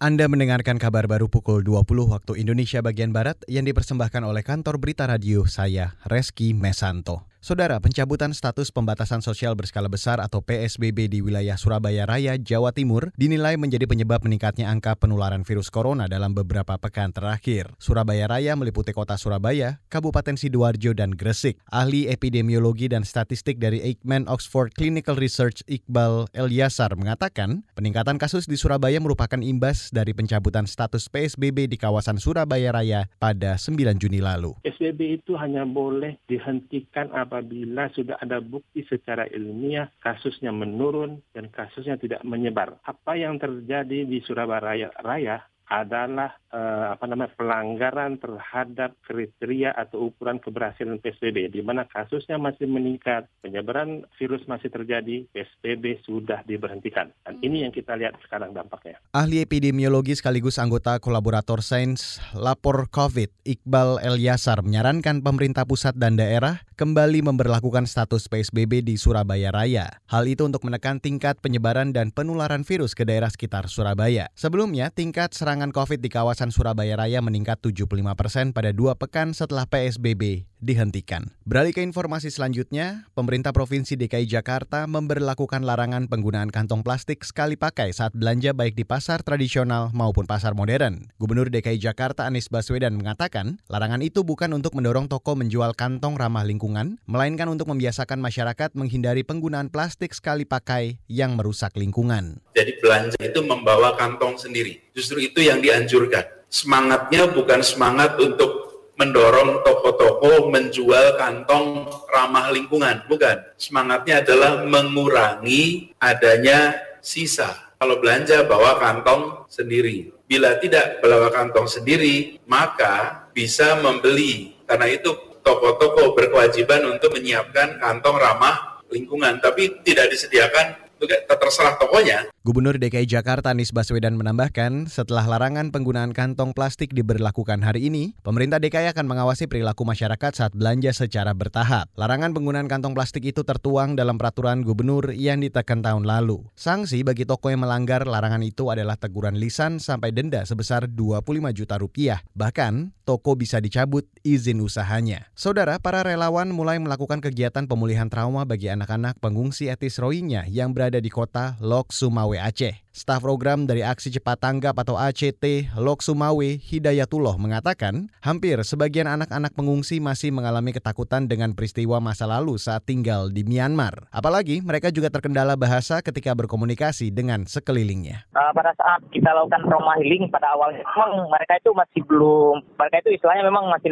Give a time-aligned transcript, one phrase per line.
[0.00, 5.04] Anda mendengarkan kabar baru pukul 20 waktu Indonesia bagian Barat yang dipersembahkan oleh kantor berita
[5.04, 7.29] radio saya, Reski Mesanto.
[7.40, 13.16] Saudara, pencabutan status pembatasan sosial berskala besar atau PSBB di wilayah Surabaya Raya, Jawa Timur
[13.16, 17.72] dinilai menjadi penyebab meningkatnya angka penularan virus corona dalam beberapa pekan terakhir.
[17.80, 21.56] Surabaya Raya meliputi kota Surabaya, Kabupaten Sidoarjo, dan Gresik.
[21.72, 28.60] Ahli epidemiologi dan statistik dari Eijkman Oxford Clinical Research Iqbal Elyasar mengatakan, peningkatan kasus di
[28.60, 34.60] Surabaya merupakan imbas dari pencabutan status PSBB di kawasan Surabaya Raya pada 9 Juni lalu.
[34.60, 41.94] PSBB itu hanya boleh dihentikan apabila sudah ada bukti secara ilmiah kasusnya menurun dan kasusnya
[41.94, 42.82] tidak menyebar.
[42.82, 50.42] Apa yang terjadi di Surabaya Raya adalah uh, apa namanya pelanggaran terhadap kriteria atau ukuran
[50.42, 57.14] keberhasilan PSBB di mana kasusnya masih meningkat, penyebaran virus masih terjadi, PSBB sudah diberhentikan.
[57.22, 58.98] Dan ini yang kita lihat sekarang dampaknya.
[59.14, 66.66] Ahli epidemiologi sekaligus anggota kolaborator sains lapor COVID Iqbal Elyasar menyarankan pemerintah pusat dan daerah
[66.80, 70.00] kembali memperlakukan status PSBB di Surabaya Raya.
[70.08, 74.32] Hal itu untuk menekan tingkat penyebaran dan penularan virus ke daerah sekitar Surabaya.
[74.32, 77.84] Sebelumnya, tingkat serangan COVID di kawasan Surabaya Raya meningkat 75
[78.16, 81.32] persen pada dua pekan setelah PSBB dihentikan.
[81.48, 87.90] Beralih ke informasi selanjutnya, pemerintah Provinsi DKI Jakarta memberlakukan larangan penggunaan kantong plastik sekali pakai
[87.90, 91.10] saat belanja baik di pasar tradisional maupun pasar modern.
[91.18, 96.46] Gubernur DKI Jakarta Anies Baswedan mengatakan, larangan itu bukan untuk mendorong toko menjual kantong ramah
[96.46, 102.38] lingkungan, melainkan untuk membiasakan masyarakat menghindari penggunaan plastik sekali pakai yang merusak lingkungan.
[102.54, 104.92] Jadi belanja itu membawa kantong sendiri.
[104.94, 106.44] Justru itu yang dianjurkan.
[106.50, 108.69] Semangatnya bukan semangat untuk
[109.00, 113.00] mendorong toko-toko menjual kantong ramah lingkungan.
[113.08, 113.56] Bukan.
[113.56, 117.72] Semangatnya adalah mengurangi adanya sisa.
[117.80, 120.12] Kalau belanja bawa kantong sendiri.
[120.28, 124.60] Bila tidak bawa kantong sendiri, maka bisa membeli.
[124.68, 130.76] Karena itu toko-toko berkewajiban untuk menyiapkan kantong ramah lingkungan, tapi tidak disediakan
[131.24, 132.28] terserah tokonya.
[132.40, 138.56] Gubernur DKI Jakarta Anies Baswedan menambahkan, setelah larangan penggunaan kantong plastik diberlakukan hari ini, pemerintah
[138.56, 141.92] DKI akan mengawasi perilaku masyarakat saat belanja secara bertahap.
[142.00, 146.40] Larangan penggunaan kantong plastik itu tertuang dalam peraturan gubernur yang ditekan tahun lalu.
[146.56, 151.20] Sanksi bagi toko yang melanggar larangan itu adalah teguran lisan sampai denda sebesar 25
[151.52, 152.24] juta rupiah.
[152.32, 155.28] Bahkan, toko bisa dicabut izin usahanya.
[155.36, 161.04] Saudara, para relawan mulai melakukan kegiatan pemulihan trauma bagi anak-anak pengungsi etis Rohingya yang berada
[161.04, 161.92] di kota Lok
[162.30, 162.74] Sumawe, Aceh.
[162.90, 169.50] Staf program dari Aksi Cepat Tanggap atau ACT Lok Sumawe Hidayatullah mengatakan, hampir sebagian anak-anak
[169.54, 174.06] pengungsi masih mengalami ketakutan dengan peristiwa masa lalu saat tinggal di Myanmar.
[174.14, 178.30] Apalagi mereka juga terkendala bahasa ketika berkomunikasi dengan sekelilingnya.
[178.34, 182.96] Uh, pada saat kita lakukan trauma healing pada awalnya, memang mereka itu masih belum, mereka
[183.06, 183.90] itu istilahnya memang masih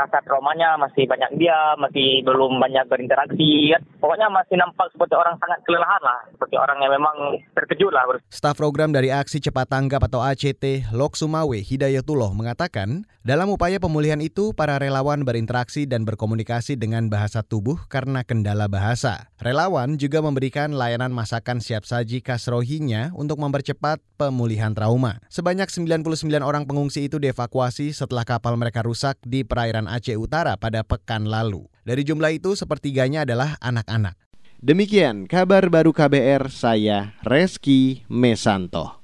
[0.00, 3.74] rasa traumanya masih banyak dia, masih belum banyak berinteraksi.
[3.74, 3.78] Ya.
[4.02, 7.16] Pokoknya masih nampak seperti orang sangat kelelahan lah, seperti orang yang memang
[7.54, 13.48] terkejut lah Staf program dari Aksi Cepat Tanggap atau ACT, Lok Sumawe Hidayatullah mengatakan, dalam
[13.48, 19.32] upaya pemulihan itu, para relawan berinteraksi dan berkomunikasi dengan bahasa tubuh karena kendala bahasa.
[19.44, 25.20] Relawan juga memberikan layanan masakan siap saji khas Rohingya untuk mempercepat pemulihan trauma.
[25.28, 30.80] Sebanyak 99 orang pengungsi itu dievakuasi setelah kapal mereka rusak di perairan Aceh Utara pada
[30.80, 31.68] pekan lalu.
[31.84, 34.16] Dari jumlah itu, sepertiganya adalah anak-anak.
[34.64, 39.03] Demikian kabar baru KBR saya Reski Mesanto.